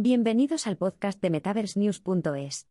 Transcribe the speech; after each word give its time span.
Bienvenidos 0.00 0.68
al 0.68 0.76
podcast 0.76 1.20
de 1.20 1.28
MetaverseNews.es. 1.28 2.68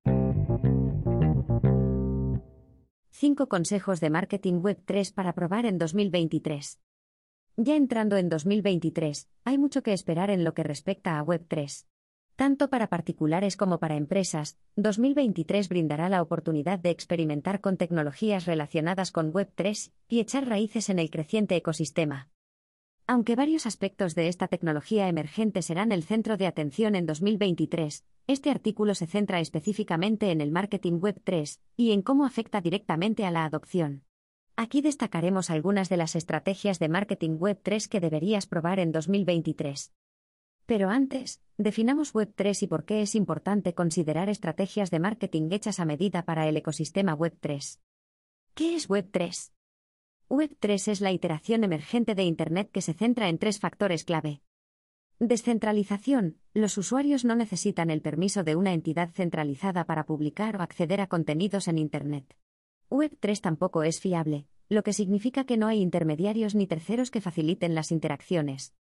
5 3.09 3.49
consejos 3.49 3.99
de 3.99 4.09
marketing 4.09 4.61
web 4.61 4.81
3 4.85 5.11
para 5.11 5.33
probar 5.33 5.65
en 5.65 5.77
2023. 5.77 6.79
Ya 7.57 7.75
entrando 7.75 8.15
en 8.15 8.29
2023, 8.29 9.27
hay 9.43 9.57
mucho 9.57 9.83
que 9.83 9.91
esperar 9.91 10.29
en 10.29 10.45
lo 10.45 10.53
que 10.53 10.63
respecta 10.63 11.19
a 11.19 11.21
Web 11.21 11.43
3. 11.49 11.85
Tanto 12.37 12.69
para 12.69 12.87
particulares 12.87 13.57
como 13.57 13.77
para 13.77 13.97
empresas, 13.97 14.57
2023 14.77 15.67
brindará 15.67 16.07
la 16.07 16.21
oportunidad 16.21 16.79
de 16.79 16.91
experimentar 16.91 17.59
con 17.59 17.75
tecnologías 17.75 18.45
relacionadas 18.45 19.11
con 19.11 19.31
Web 19.31 19.51
3 19.53 19.91
y 20.07 20.21
echar 20.21 20.47
raíces 20.47 20.89
en 20.89 20.97
el 20.97 21.09
creciente 21.09 21.57
ecosistema. 21.57 22.29
Aunque 23.09 23.37
varios 23.37 23.65
aspectos 23.65 24.15
de 24.15 24.27
esta 24.27 24.49
tecnología 24.49 25.07
emergente 25.07 25.61
serán 25.61 25.93
el 25.93 26.03
centro 26.03 26.35
de 26.35 26.45
atención 26.45 26.93
en 26.93 27.05
2023, 27.05 28.03
este 28.27 28.49
artículo 28.49 28.95
se 28.95 29.07
centra 29.07 29.39
específicamente 29.39 30.29
en 30.31 30.41
el 30.41 30.51
marketing 30.51 30.99
Web 30.99 31.21
3 31.23 31.61
y 31.77 31.93
en 31.93 32.01
cómo 32.01 32.25
afecta 32.25 32.59
directamente 32.59 33.25
a 33.25 33.31
la 33.31 33.45
adopción. 33.45 34.03
Aquí 34.57 34.81
destacaremos 34.81 35.49
algunas 35.49 35.87
de 35.87 35.95
las 35.95 36.17
estrategias 36.17 36.79
de 36.79 36.89
marketing 36.89 37.37
Web 37.39 37.61
3 37.63 37.87
que 37.87 38.01
deberías 38.01 38.45
probar 38.45 38.77
en 38.79 38.91
2023. 38.91 39.93
Pero 40.65 40.89
antes, 40.89 41.41
definamos 41.57 42.13
Web3 42.13 42.63
y 42.63 42.67
por 42.67 42.83
qué 42.83 43.01
es 43.01 43.15
importante 43.15 43.73
considerar 43.73 44.27
estrategias 44.27 44.91
de 44.91 44.99
marketing 44.99 45.47
hechas 45.51 45.79
a 45.79 45.85
medida 45.85 46.25
para 46.25 46.45
el 46.49 46.57
ecosistema 46.57 47.15
Web3. 47.15 47.79
¿Qué 48.53 48.75
es 48.75 48.89
Web3? 48.89 49.53
Web3 50.29 50.91
es 50.91 50.99
la 50.99 51.13
iteración 51.13 51.63
emergente 51.63 52.13
de 52.13 52.23
Internet 52.23 52.69
que 52.73 52.81
se 52.81 52.93
centra 52.93 53.29
en 53.29 53.37
tres 53.37 53.59
factores 53.59 54.03
clave. 54.03 54.41
Descentralización. 55.19 56.37
Los 56.53 56.77
usuarios 56.77 57.23
no 57.23 57.33
necesitan 57.33 57.89
el 57.89 58.01
permiso 58.01 58.43
de 58.43 58.57
una 58.57 58.73
entidad 58.73 59.09
centralizada 59.13 59.85
para 59.85 60.05
publicar 60.05 60.57
o 60.57 60.61
acceder 60.61 60.99
a 60.99 61.07
contenidos 61.07 61.69
en 61.69 61.77
Internet. 61.77 62.35
Web3 62.89 63.39
tampoco 63.39 63.83
es 63.83 64.01
fiable, 64.01 64.47
lo 64.67 64.83
que 64.83 64.91
significa 64.91 65.45
que 65.45 65.55
no 65.55 65.67
hay 65.67 65.79
intermediarios 65.79 66.55
ni 66.55 66.67
terceros 66.67 67.09
que 67.09 67.21
faciliten 67.21 67.73
las 67.73 67.93
interacciones. 67.93 68.75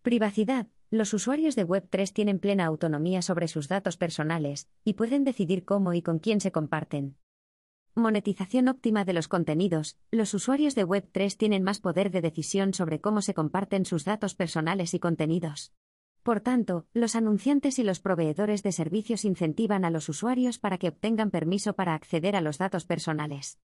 Privacidad. 0.00 0.68
Los 0.90 1.12
usuarios 1.12 1.56
de 1.56 1.66
Web3 1.66 2.10
tienen 2.10 2.38
plena 2.38 2.64
autonomía 2.64 3.20
sobre 3.20 3.48
sus 3.48 3.68
datos 3.68 3.98
personales, 3.98 4.66
y 4.82 4.94
pueden 4.94 5.24
decidir 5.24 5.66
cómo 5.66 5.92
y 5.92 6.00
con 6.00 6.20
quién 6.20 6.40
se 6.40 6.52
comparten. 6.52 7.16
Monetización 8.00 8.68
óptima 8.68 9.04
de 9.04 9.12
los 9.12 9.28
contenidos. 9.28 9.98
Los 10.10 10.32
usuarios 10.34 10.74
de 10.74 10.86
Web3 10.86 11.36
tienen 11.36 11.62
más 11.62 11.80
poder 11.80 12.10
de 12.10 12.22
decisión 12.22 12.74
sobre 12.74 13.00
cómo 13.00 13.20
se 13.20 13.34
comparten 13.34 13.84
sus 13.84 14.04
datos 14.04 14.34
personales 14.34 14.94
y 14.94 14.98
contenidos. 14.98 15.72
Por 16.22 16.40
tanto, 16.40 16.86
los 16.94 17.14
anunciantes 17.14 17.78
y 17.78 17.82
los 17.82 18.00
proveedores 18.00 18.62
de 18.62 18.72
servicios 18.72 19.24
incentivan 19.24 19.84
a 19.84 19.90
los 19.90 20.08
usuarios 20.08 20.58
para 20.58 20.78
que 20.78 20.88
obtengan 20.88 21.30
permiso 21.30 21.74
para 21.74 21.94
acceder 21.94 22.36
a 22.36 22.40
los 22.40 22.58
datos 22.58 22.86
personales. 22.86 23.58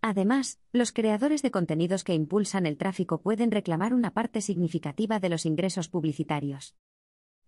Además, 0.00 0.58
los 0.72 0.92
creadores 0.92 1.42
de 1.42 1.50
contenidos 1.50 2.02
que 2.02 2.14
impulsan 2.14 2.66
el 2.66 2.76
tráfico 2.76 3.20
pueden 3.20 3.50
reclamar 3.50 3.94
una 3.94 4.12
parte 4.12 4.40
significativa 4.40 5.20
de 5.20 5.28
los 5.28 5.46
ingresos 5.46 5.88
publicitarios. 5.88 6.74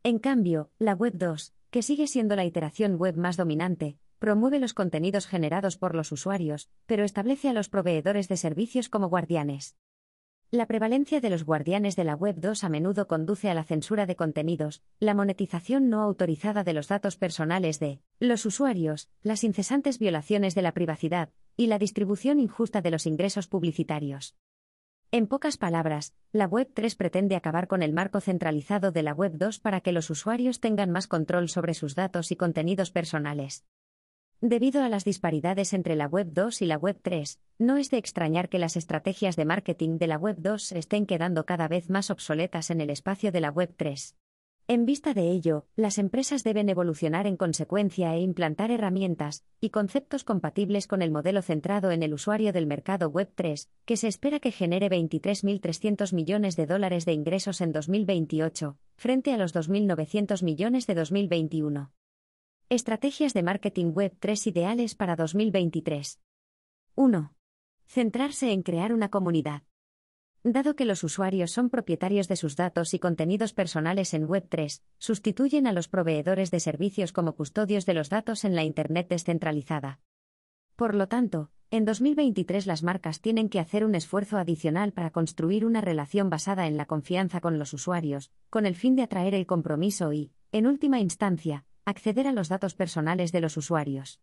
En 0.02 0.18
cambio, 0.18 0.70
la 0.78 0.92
Web 0.92 1.14
2, 1.16 1.54
que 1.70 1.82
sigue 1.82 2.06
siendo 2.06 2.36
la 2.36 2.44
iteración 2.44 2.96
web 2.96 3.16
más 3.16 3.36
dominante, 3.36 3.98
promueve 4.24 4.58
los 4.58 4.72
contenidos 4.72 5.26
generados 5.26 5.76
por 5.76 5.94
los 5.94 6.10
usuarios, 6.10 6.70
pero 6.86 7.04
establece 7.04 7.50
a 7.50 7.52
los 7.52 7.68
proveedores 7.68 8.26
de 8.26 8.38
servicios 8.38 8.88
como 8.88 9.10
guardianes. 9.10 9.76
La 10.50 10.64
prevalencia 10.64 11.20
de 11.20 11.28
los 11.28 11.44
guardianes 11.44 11.94
de 11.94 12.04
la 12.04 12.14
Web 12.14 12.36
2 12.38 12.64
a 12.64 12.70
menudo 12.70 13.06
conduce 13.06 13.50
a 13.50 13.54
la 13.54 13.64
censura 13.64 14.06
de 14.06 14.16
contenidos, 14.16 14.82
la 14.98 15.12
monetización 15.12 15.90
no 15.90 16.00
autorizada 16.00 16.64
de 16.64 16.72
los 16.72 16.88
datos 16.88 17.18
personales 17.18 17.80
de 17.80 18.00
los 18.18 18.46
usuarios, 18.46 19.10
las 19.22 19.44
incesantes 19.44 19.98
violaciones 19.98 20.54
de 20.54 20.62
la 20.62 20.72
privacidad, 20.72 21.28
y 21.54 21.66
la 21.66 21.78
distribución 21.78 22.40
injusta 22.40 22.80
de 22.80 22.92
los 22.92 23.04
ingresos 23.04 23.46
publicitarios. 23.46 24.36
En 25.10 25.26
pocas 25.26 25.58
palabras, 25.58 26.14
la 26.32 26.46
Web 26.46 26.70
3 26.72 26.96
pretende 26.96 27.36
acabar 27.36 27.68
con 27.68 27.82
el 27.82 27.92
marco 27.92 28.22
centralizado 28.22 28.90
de 28.90 29.02
la 29.02 29.12
Web 29.12 29.32
2 29.36 29.60
para 29.60 29.82
que 29.82 29.92
los 29.92 30.08
usuarios 30.08 30.60
tengan 30.60 30.90
más 30.90 31.08
control 31.08 31.50
sobre 31.50 31.74
sus 31.74 31.94
datos 31.94 32.32
y 32.32 32.36
contenidos 32.36 32.90
personales. 32.90 33.66
Debido 34.46 34.82
a 34.82 34.90
las 34.90 35.06
disparidades 35.06 35.72
entre 35.72 35.96
la 35.96 36.06
Web 36.06 36.34
2 36.34 36.60
y 36.60 36.66
la 36.66 36.76
Web 36.76 36.98
3, 37.00 37.40
no 37.58 37.78
es 37.78 37.88
de 37.88 37.96
extrañar 37.96 38.50
que 38.50 38.58
las 38.58 38.76
estrategias 38.76 39.36
de 39.36 39.46
marketing 39.46 39.96
de 39.96 40.06
la 40.06 40.18
Web 40.18 40.36
2 40.40 40.72
estén 40.72 41.06
quedando 41.06 41.46
cada 41.46 41.66
vez 41.66 41.88
más 41.88 42.10
obsoletas 42.10 42.68
en 42.68 42.82
el 42.82 42.90
espacio 42.90 43.32
de 43.32 43.40
la 43.40 43.50
Web 43.50 43.72
3. 43.78 44.16
En 44.68 44.84
vista 44.84 45.14
de 45.14 45.30
ello, 45.30 45.64
las 45.76 45.96
empresas 45.96 46.44
deben 46.44 46.68
evolucionar 46.68 47.26
en 47.26 47.38
consecuencia 47.38 48.14
e 48.14 48.20
implantar 48.20 48.70
herramientas 48.70 49.46
y 49.62 49.70
conceptos 49.70 50.24
compatibles 50.24 50.88
con 50.88 51.00
el 51.00 51.10
modelo 51.10 51.40
centrado 51.40 51.90
en 51.90 52.02
el 52.02 52.12
usuario 52.12 52.52
del 52.52 52.66
mercado 52.66 53.08
Web 53.08 53.30
3, 53.34 53.70
que 53.86 53.96
se 53.96 54.08
espera 54.08 54.40
que 54.40 54.52
genere 54.52 54.90
23.300 54.90 56.12
millones 56.12 56.54
de 56.56 56.66
dólares 56.66 57.06
de 57.06 57.14
ingresos 57.14 57.62
en 57.62 57.72
2028, 57.72 58.76
frente 58.98 59.32
a 59.32 59.38
los 59.38 59.54
2.900 59.54 60.42
millones 60.42 60.86
de 60.86 60.94
2021. 60.96 61.93
Estrategias 62.74 63.34
de 63.34 63.44
marketing 63.44 63.92
web 63.94 64.16
3 64.18 64.48
ideales 64.48 64.96
para 64.96 65.14
2023. 65.14 66.18
1. 66.96 67.32
Centrarse 67.86 68.50
en 68.50 68.62
crear 68.62 68.92
una 68.92 69.10
comunidad. 69.10 69.62
Dado 70.42 70.74
que 70.74 70.84
los 70.84 71.04
usuarios 71.04 71.52
son 71.52 71.70
propietarios 71.70 72.26
de 72.26 72.34
sus 72.34 72.56
datos 72.56 72.92
y 72.92 72.98
contenidos 72.98 73.52
personales 73.52 74.12
en 74.12 74.26
Web3, 74.26 74.82
sustituyen 74.98 75.68
a 75.68 75.72
los 75.72 75.86
proveedores 75.86 76.50
de 76.50 76.58
servicios 76.58 77.12
como 77.12 77.36
custodios 77.36 77.86
de 77.86 77.94
los 77.94 78.08
datos 78.08 78.44
en 78.44 78.56
la 78.56 78.64
Internet 78.64 79.06
descentralizada. 79.08 80.00
Por 80.74 80.96
lo 80.96 81.06
tanto, 81.06 81.52
en 81.70 81.84
2023 81.84 82.66
las 82.66 82.82
marcas 82.82 83.20
tienen 83.20 83.50
que 83.50 83.60
hacer 83.60 83.84
un 83.84 83.94
esfuerzo 83.94 84.36
adicional 84.36 84.92
para 84.92 85.10
construir 85.10 85.64
una 85.64 85.80
relación 85.80 86.28
basada 86.28 86.66
en 86.66 86.76
la 86.76 86.86
confianza 86.86 87.40
con 87.40 87.56
los 87.56 87.72
usuarios, 87.72 88.32
con 88.50 88.66
el 88.66 88.74
fin 88.74 88.96
de 88.96 89.02
atraer 89.02 89.36
el 89.36 89.46
compromiso 89.46 90.12
y, 90.12 90.32
en 90.50 90.66
última 90.66 90.98
instancia, 90.98 91.64
acceder 91.84 92.26
a 92.26 92.32
los 92.32 92.48
datos 92.48 92.74
personales 92.74 93.32
de 93.32 93.40
los 93.40 93.56
usuarios. 93.56 94.20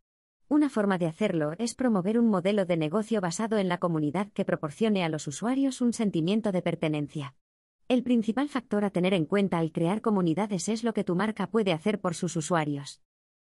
Una 0.47 0.69
forma 0.69 0.97
de 0.97 1.05
hacerlo 1.05 1.53
es 1.59 1.75
promover 1.75 2.19
un 2.19 2.27
modelo 2.27 2.65
de 2.65 2.75
negocio 2.75 3.21
basado 3.21 3.57
en 3.57 3.69
la 3.69 3.77
comunidad 3.77 4.31
que 4.33 4.43
proporcione 4.43 5.03
a 5.03 5.09
los 5.09 5.27
usuarios 5.27 5.79
un 5.79 5.93
sentimiento 5.93 6.51
de 6.51 6.61
pertenencia. 6.61 7.35
El 7.87 8.03
principal 8.03 8.49
factor 8.49 8.83
a 8.83 8.89
tener 8.89 9.13
en 9.13 9.25
cuenta 9.25 9.59
al 9.59 9.71
crear 9.71 10.01
comunidades 10.01 10.69
es 10.69 10.83
lo 10.83 10.93
que 10.93 11.03
tu 11.03 11.15
marca 11.15 11.47
puede 11.47 11.71
hacer 11.71 12.01
por 12.01 12.15
sus 12.15 12.35
usuarios. 12.35 13.01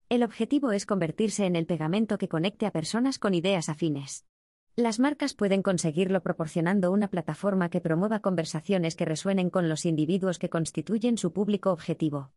El 0.08 0.22
objetivo 0.22 0.72
es 0.72 0.86
convertirse 0.86 1.46
en 1.46 1.54
el 1.54 1.66
pegamento 1.66 2.18
que 2.18 2.28
conecte 2.28 2.66
a 2.66 2.72
personas 2.72 3.18
con 3.18 3.34
ideas 3.34 3.68
afines. 3.68 4.26
Las 4.74 4.98
marcas 5.00 5.34
pueden 5.34 5.62
conseguirlo 5.62 6.22
proporcionando 6.22 6.92
una 6.92 7.08
plataforma 7.08 7.68
que 7.68 7.80
promueva 7.80 8.20
conversaciones 8.20 8.96
que 8.96 9.04
resuenen 9.04 9.50
con 9.50 9.68
los 9.68 9.84
individuos 9.84 10.38
que 10.38 10.48
constituyen 10.48 11.18
su 11.18 11.32
público 11.32 11.72
objetivo. 11.72 12.32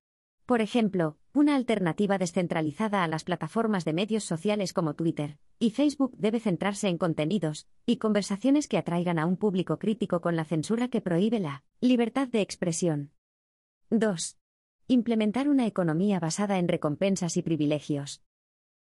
Por 0.46 0.62
ejemplo, 0.62 1.18
una 1.34 1.56
alternativa 1.56 2.18
descentralizada 2.18 3.04
a 3.04 3.08
las 3.08 3.24
plataformas 3.24 3.86
de 3.86 3.94
medios 3.94 4.24
sociales 4.24 4.74
como 4.74 4.96
Twitter 4.96 5.38
y 5.60 5.70
Facebook 5.70 6.14
debe 6.18 6.40
centrarse 6.40 6.88
en 6.90 6.98
contenidos 6.98 7.68
y 7.86 7.98
conversaciones 7.98 8.68
que 8.68 8.78
atraigan 8.78 9.20
a 9.20 9.26
un 9.26 9.38
público 9.38 9.80
crítico 9.80 10.20
con 10.20 10.36
la 10.36 10.44
censura 10.44 10.90
que 10.90 11.02
prohíbe 11.02 11.40
la 11.40 11.64
libertad 11.80 12.28
de 12.28 12.42
expresión. 12.42 13.12
2. 13.92 14.38
Implementar 14.88 15.48
una 15.48 15.68
economía 15.68 16.20
basada 16.20 16.58
en 16.58 16.68
recompensas 16.68 17.38
y 17.38 17.42
privilegios. 17.44 18.22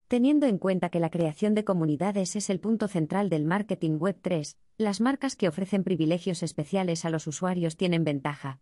Teniendo 0.08 0.46
en 0.46 0.58
cuenta 0.58 0.90
que 0.90 1.00
la 1.00 1.10
creación 1.10 1.54
de 1.54 1.64
comunidades 1.64 2.36
es 2.36 2.50
el 2.50 2.60
punto 2.60 2.88
central 2.88 3.30
del 3.30 3.44
marketing 3.44 3.98
Web 3.98 4.18
3, 4.20 4.58
las 4.78 5.00
marcas 5.00 5.36
que 5.36 5.48
ofrecen 5.48 5.84
privilegios 5.84 6.42
especiales 6.42 7.04
a 7.04 7.10
los 7.10 7.26
usuarios 7.26 7.76
tienen 7.76 8.04
ventaja. 8.04 8.60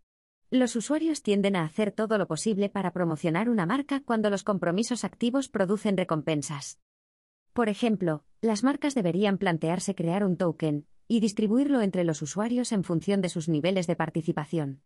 Los 0.53 0.75
usuarios 0.75 1.22
tienden 1.22 1.55
a 1.55 1.62
hacer 1.62 1.93
todo 1.93 2.19
lo 2.19 2.27
posible 2.27 2.69
para 2.69 2.93
promocionar 2.93 3.49
una 3.49 3.66
marca 3.66 4.03
cuando 4.05 4.31
los 4.31 4.43
compromisos 4.43 5.05
activos 5.05 5.49
producen 5.49 5.97
recompensas. 5.97 6.81
Por 7.52 7.69
ejemplo, 7.69 8.25
las 8.41 8.64
marcas 8.64 8.97
deberían 8.97 9.38
plantearse 9.38 9.94
crear 9.94 10.25
un 10.25 10.37
token 10.37 10.88
y 11.06 11.20
distribuirlo 11.20 11.82
entre 11.82 12.02
los 12.02 12.20
usuarios 12.20 12.73
en 12.73 12.82
función 12.82 13.20
de 13.20 13.29
sus 13.29 13.49
niveles 13.49 13.87
de 13.87 13.94
participación. 13.94 14.82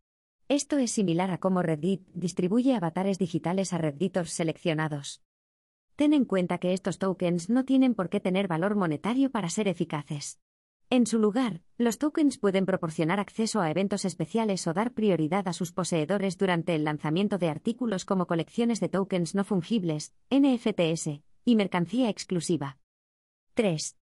Esto 0.49 0.77
es 0.77 0.91
similar 0.91 1.31
a 1.31 1.39
cómo 1.39 1.63
Reddit 1.63 2.07
distribuye 2.13 2.75
avatares 2.75 3.19
digitales 3.19 3.73
a 3.73 3.79
Redditors 3.79 4.33
seleccionados. 4.33 5.23
Ten 5.97 6.13
en 6.13 6.27
cuenta 6.27 6.59
que 6.59 6.75
estos 6.75 6.99
tokens 6.99 7.49
no 7.49 7.65
tienen 7.65 7.95
por 7.95 8.11
qué 8.11 8.21
tener 8.21 8.49
valor 8.49 8.75
monetario 8.75 9.31
para 9.31 9.49
ser 9.49 9.69
eficaces. 9.69 10.41
En 10.91 11.07
su 11.07 11.19
lugar, 11.19 11.63
los 11.79 11.99
tokens 11.99 12.39
pueden 12.39 12.67
proporcionar 12.67 13.19
acceso 13.19 13.61
a 13.61 13.71
eventos 13.71 14.05
especiales 14.05 14.67
o 14.67 14.75
dar 14.75 14.93
prioridad 14.93 15.49
a 15.49 15.53
sus 15.53 15.73
poseedores 15.73 16.37
durante 16.37 16.75
el 16.75 16.85
lanzamiento 16.85 17.39
de 17.39 17.49
artículos 17.49 18.05
como 18.05 18.27
colecciones 18.27 18.81
de 18.81 18.89
tokens 18.89 19.35
no 19.35 19.45
fungibles, 19.45 20.15
NFTs, 20.31 21.21
y 21.45 21.57
mercancía 21.57 22.11
exclusiva. 22.11 22.79
3. 23.55 23.97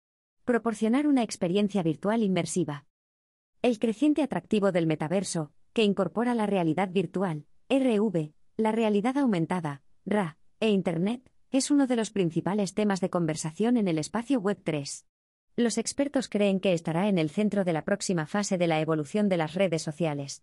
Proporcionar 0.45 1.07
una 1.07 1.23
experiencia 1.23 1.83
virtual 1.83 2.23
inmersiva. 2.23 2.85
El 3.63 3.79
creciente 3.79 4.23
atractivo 4.23 4.73
del 4.73 4.87
metaverso, 4.87 5.53
que 5.73 5.85
incorpora 5.85 6.35
la 6.35 6.47
realidad 6.47 6.91
virtual, 6.91 7.47
RV, 7.69 8.33
la 8.57 8.73
realidad 8.73 9.17
aumentada, 9.19 9.83
RA, 10.05 10.37
e 10.61 10.71
Internet, 10.71 11.31
es 11.51 11.71
uno 11.71 11.87
de 11.87 11.97
los 11.97 12.11
principales 12.11 12.75
temas 12.75 13.01
de 13.01 13.11
conversación 13.11 13.77
en 13.77 13.89
el 13.89 13.99
espacio 13.99 14.41
Web 14.41 14.63
3. 14.65 15.07
Los 15.55 15.77
expertos 15.77 16.31
creen 16.31 16.61
que 16.61 16.73
estará 16.73 17.09
en 17.09 17.19
el 17.19 17.29
centro 17.29 17.65
de 17.65 17.75
la 17.75 17.85
próxima 17.85 18.27
fase 18.27 18.57
de 18.57 18.67
la 18.67 18.81
evolución 18.81 19.29
de 19.29 19.37
las 19.37 19.55
redes 19.55 19.83
sociales. 19.83 20.43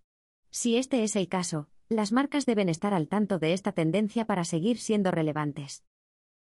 Si 0.51 0.77
este 0.77 1.03
es 1.03 1.15
el 1.15 1.27
caso, 1.27 1.67
las 1.89 2.11
marcas 2.11 2.45
deben 2.45 2.69
estar 2.69 2.93
al 2.93 3.07
tanto 3.07 3.39
de 3.39 3.53
esta 3.53 3.71
tendencia 3.71 4.25
para 4.25 4.43
seguir 4.43 4.77
siendo 4.77 5.09
relevantes. 5.09 5.83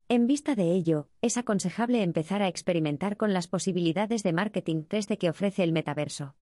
En 0.09 0.27
vista 0.27 0.57
de 0.57 0.73
ello, 0.73 1.09
es 1.23 1.37
aconsejable 1.37 2.03
empezar 2.03 2.43
a 2.43 2.49
experimentar 2.49 3.17
con 3.17 3.33
las 3.33 3.47
posibilidades 3.47 4.25
de 4.25 4.33
marketing 4.33 4.85
3D 4.89 5.19
que 5.19 5.31
ofrece 5.31 5.63
el 5.63 5.73
metaverso. 5.73 6.35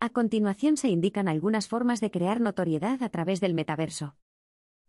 A 0.00 0.10
continuación 0.10 0.76
se 0.76 0.88
indican 0.88 1.28
algunas 1.28 1.68
formas 1.68 2.00
de 2.00 2.10
crear 2.10 2.40
notoriedad 2.40 3.00
a 3.02 3.10
través 3.10 3.40
del 3.40 3.54
metaverso. 3.54 4.16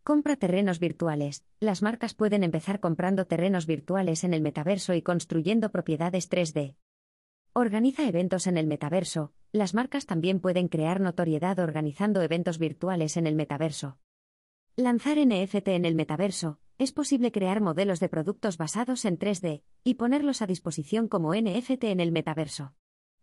Compra 0.04 0.36
terrenos 0.36 0.80
virtuales. 0.80 1.46
Las 1.60 1.84
marcas 1.84 2.16
pueden 2.16 2.44
empezar 2.44 2.80
comprando 2.80 3.28
terrenos 3.28 3.68
virtuales 3.68 4.24
en 4.24 4.34
el 4.34 4.42
metaverso 4.42 4.96
y 4.96 5.04
construyendo 5.04 5.72
propiedades 5.72 6.28
3D. 6.28 6.76
Organiza 7.54 8.08
eventos 8.08 8.48
en 8.48 8.58
el 8.58 8.66
metaverso. 8.66 9.32
Las 9.52 9.76
marcas 9.76 10.08
también 10.08 10.40
pueden 10.40 10.70
crear 10.70 11.02
notoriedad 11.02 11.60
organizando 11.60 12.24
eventos 12.24 12.58
virtuales 12.58 13.16
en 13.16 13.28
el 13.28 13.36
metaverso. 13.36 14.00
Lanzar 14.76 15.20
NFT 15.20 15.68
en 15.68 15.86
el 15.86 15.94
metaverso. 15.94 16.60
Es 16.80 16.92
posible 16.92 17.32
crear 17.32 17.62
modelos 17.62 18.00
de 18.00 18.10
productos 18.10 18.58
basados 18.58 19.06
en 19.06 19.20
3D 19.20 19.62
y 19.84 19.94
ponerlos 19.96 20.42
a 20.42 20.48
disposición 20.48 21.10
como 21.10 21.36
NFT 21.36 21.84
en 21.84 22.00
el 22.00 22.12
metaverso. 22.12 22.74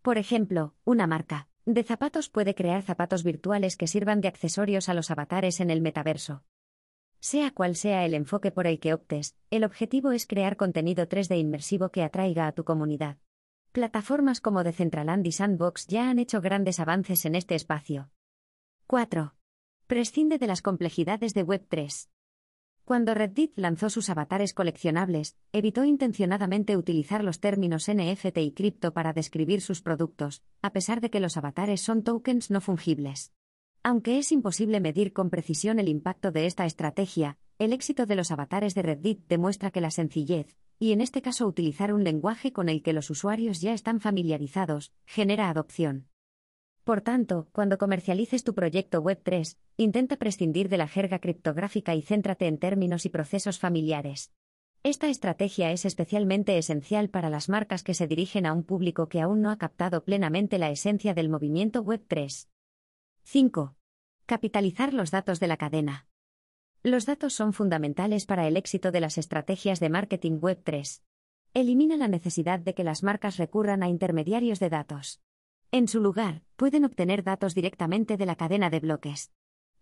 Por 0.00 0.16
ejemplo, 0.16 0.76
una 0.84 1.08
marca 1.08 1.48
de 1.64 1.82
zapatos 1.82 2.28
puede 2.28 2.54
crear 2.54 2.82
zapatos 2.82 3.24
virtuales 3.24 3.76
que 3.76 3.88
sirvan 3.88 4.20
de 4.20 4.28
accesorios 4.28 4.88
a 4.88 4.94
los 4.94 5.10
avatares 5.10 5.58
en 5.58 5.70
el 5.70 5.80
metaverso. 5.80 6.44
Sea 7.30 7.50
cual 7.50 7.76
sea 7.76 8.06
el 8.06 8.14
enfoque 8.14 8.50
por 8.50 8.66
el 8.66 8.80
que 8.80 8.94
optes, 8.94 9.36
el 9.50 9.62
objetivo 9.62 10.12
es 10.12 10.26
crear 10.26 10.56
contenido 10.56 11.06
3D 11.06 11.38
inmersivo 11.38 11.90
que 11.90 12.02
atraiga 12.02 12.46
a 12.46 12.52
tu 12.52 12.64
comunidad. 12.64 13.18
Plataformas 13.72 14.40
como 14.40 14.64
Decentraland 14.64 15.26
y 15.26 15.32
Sandbox 15.32 15.88
ya 15.88 16.08
han 16.08 16.20
hecho 16.20 16.40
grandes 16.40 16.80
avances 16.80 17.26
en 17.26 17.34
este 17.34 17.54
espacio. 17.54 18.08
4. 18.86 19.34
Prescinde 19.86 20.38
de 20.38 20.46
las 20.46 20.62
complejidades 20.62 21.34
de 21.34 21.44
Web3. 21.44 22.08
Cuando 22.86 23.12
Reddit 23.12 23.52
lanzó 23.58 23.90
sus 23.90 24.08
avatares 24.08 24.54
coleccionables, 24.54 25.36
evitó 25.52 25.84
intencionadamente 25.84 26.78
utilizar 26.78 27.22
los 27.22 27.40
términos 27.40 27.90
NFT 27.92 28.38
y 28.38 28.52
cripto 28.52 28.94
para 28.94 29.12
describir 29.12 29.60
sus 29.60 29.82
productos, 29.82 30.42
a 30.62 30.72
pesar 30.72 31.02
de 31.02 31.10
que 31.10 31.20
los 31.20 31.36
avatares 31.36 31.82
son 31.82 32.04
tokens 32.04 32.50
no 32.50 32.62
fungibles. 32.62 33.34
Aunque 33.82 34.18
es 34.18 34.32
imposible 34.32 34.80
medir 34.80 35.12
con 35.12 35.30
precisión 35.30 35.78
el 35.78 35.88
impacto 35.88 36.30
de 36.32 36.46
esta 36.46 36.66
estrategia, 36.66 37.38
el 37.58 37.72
éxito 37.72 38.06
de 38.06 38.16
los 38.16 38.30
avatares 38.30 38.74
de 38.74 38.82
Reddit 38.82 39.26
demuestra 39.28 39.70
que 39.70 39.80
la 39.80 39.90
sencillez, 39.90 40.56
y 40.78 40.92
en 40.92 41.00
este 41.00 41.22
caso 41.22 41.46
utilizar 41.46 41.92
un 41.92 42.04
lenguaje 42.04 42.52
con 42.52 42.68
el 42.68 42.82
que 42.82 42.92
los 42.92 43.10
usuarios 43.10 43.60
ya 43.60 43.72
están 43.72 44.00
familiarizados, 44.00 44.92
genera 45.06 45.48
adopción. 45.48 46.08
Por 46.84 47.02
tanto, 47.02 47.48
cuando 47.52 47.76
comercialices 47.76 48.44
tu 48.44 48.54
proyecto 48.54 49.02
Web3, 49.02 49.58
intenta 49.76 50.16
prescindir 50.16 50.68
de 50.68 50.78
la 50.78 50.88
jerga 50.88 51.18
criptográfica 51.18 51.94
y 51.94 52.02
céntrate 52.02 52.46
en 52.46 52.58
términos 52.58 53.04
y 53.04 53.10
procesos 53.10 53.58
familiares. 53.58 54.32
Esta 54.84 55.08
estrategia 55.08 55.72
es 55.72 55.84
especialmente 55.84 56.56
esencial 56.56 57.10
para 57.10 57.28
las 57.28 57.48
marcas 57.48 57.82
que 57.82 57.94
se 57.94 58.06
dirigen 58.06 58.46
a 58.46 58.52
un 58.52 58.62
público 58.62 59.08
que 59.08 59.20
aún 59.20 59.42
no 59.42 59.50
ha 59.50 59.58
captado 59.58 60.04
plenamente 60.04 60.56
la 60.58 60.70
esencia 60.70 61.12
del 61.12 61.28
movimiento 61.28 61.84
Web3. 61.84 62.48
5. 63.30 63.76
Capitalizar 64.24 64.94
los 64.94 65.10
datos 65.10 65.38
de 65.38 65.48
la 65.48 65.58
cadena. 65.58 66.06
Los 66.82 67.04
datos 67.04 67.34
son 67.34 67.52
fundamentales 67.52 68.24
para 68.24 68.48
el 68.48 68.56
éxito 68.56 68.90
de 68.90 69.00
las 69.00 69.18
estrategias 69.18 69.80
de 69.80 69.90
marketing 69.90 70.40
Web3. 70.40 71.02
Elimina 71.52 71.98
la 71.98 72.08
necesidad 72.08 72.58
de 72.58 72.72
que 72.72 72.84
las 72.84 73.02
marcas 73.02 73.36
recurran 73.36 73.82
a 73.82 73.88
intermediarios 73.90 74.60
de 74.60 74.70
datos. 74.70 75.20
En 75.72 75.88
su 75.88 76.00
lugar, 76.00 76.40
pueden 76.56 76.86
obtener 76.86 77.22
datos 77.22 77.54
directamente 77.54 78.16
de 78.16 78.24
la 78.24 78.36
cadena 78.36 78.70
de 78.70 78.80
bloques. 78.80 79.30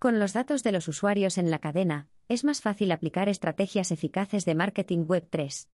Con 0.01 0.19
los 0.19 0.33
datos 0.33 0.65
de 0.65 0.73
los 0.73 0.89
usuarios 0.89 1.39
en 1.39 1.53
la 1.53 1.61
cadena, 1.61 2.09
es 2.27 2.43
más 2.43 2.61
fácil 2.61 2.91
aplicar 2.91 3.29
estrategias 3.29 3.93
eficaces 3.93 4.45
de 4.45 4.57
marketing 4.57 5.07
Web3. 5.07 5.69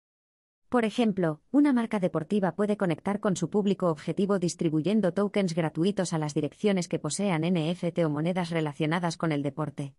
Por 0.73 0.87
ejemplo, 0.87 1.43
una 1.51 1.75
marca 1.75 2.01
deportiva 2.01 2.53
puede 2.53 2.79
conectar 2.79 3.21
con 3.21 3.37
su 3.37 3.51
público 3.51 3.91
objetivo 3.91 4.39
distribuyendo 4.39 5.13
tokens 5.13 5.55
gratuitos 5.55 6.15
a 6.15 6.19
las 6.19 6.33
direcciones 6.33 6.89
que 6.89 6.99
posean 6.99 7.43
NFT 7.43 7.99
o 7.99 8.09
monedas 8.09 8.49
relacionadas 8.49 9.19
con 9.19 9.33
el 9.33 9.43
deporte. 9.43 9.95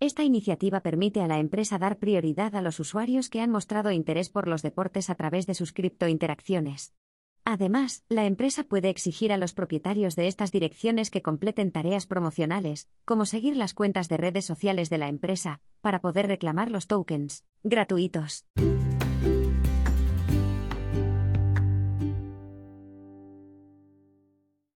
Esta 0.00 0.24
iniciativa 0.24 0.80
permite 0.80 1.20
a 1.20 1.26
la 1.26 1.38
empresa 1.40 1.78
dar 1.78 1.98
prioridad 1.98 2.56
a 2.56 2.62
los 2.62 2.80
usuarios 2.80 3.28
que 3.28 3.42
han 3.42 3.50
mostrado 3.50 3.90
interés 3.90 4.30
por 4.30 4.48
los 4.48 4.62
deportes 4.62 5.10
a 5.10 5.14
través 5.14 5.46
de 5.46 5.52
sus 5.52 5.74
criptointeracciones. 5.74 6.94
Además, 7.44 8.02
la 8.08 8.24
empresa 8.24 8.64
puede 8.64 8.88
exigir 8.88 9.30
a 9.30 9.36
los 9.36 9.52
propietarios 9.52 10.16
de 10.16 10.28
estas 10.28 10.52
direcciones 10.52 11.10
que 11.10 11.20
completen 11.20 11.70
tareas 11.70 12.06
promocionales, 12.06 12.88
como 13.04 13.26
seguir 13.26 13.58
las 13.58 13.74
cuentas 13.74 14.08
de 14.08 14.16
redes 14.16 14.46
sociales 14.46 14.88
de 14.88 14.96
la 14.96 15.08
empresa, 15.08 15.60
para 15.82 16.00
poder 16.00 16.28
reclamar 16.28 16.70
los 16.70 16.86
tokens 16.86 17.44
gratuitos. 17.62 18.46